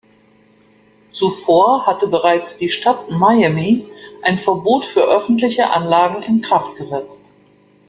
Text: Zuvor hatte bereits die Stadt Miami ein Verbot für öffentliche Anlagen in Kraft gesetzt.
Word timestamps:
Zuvor 1.13 1.85
hatte 1.85 2.07
bereits 2.07 2.57
die 2.57 2.71
Stadt 2.71 3.11
Miami 3.11 3.85
ein 4.23 4.39
Verbot 4.39 4.83
für 4.87 5.03
öffentliche 5.03 5.69
Anlagen 5.69 6.23
in 6.23 6.41
Kraft 6.41 6.75
gesetzt. 6.77 7.27